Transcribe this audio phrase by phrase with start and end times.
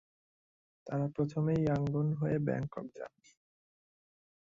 [0.87, 3.13] তারা প্রথমে ইয়াঙ্গুন হয়ে ব্যাংকক যান।